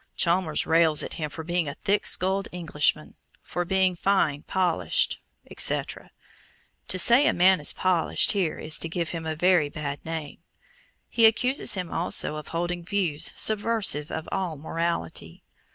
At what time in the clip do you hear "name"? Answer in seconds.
10.03-10.39